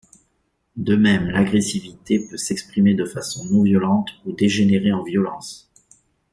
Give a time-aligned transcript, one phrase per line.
[0.77, 5.69] De même l'agressivité peut s'exprimer de façon non-violente ou dégénérer en violence.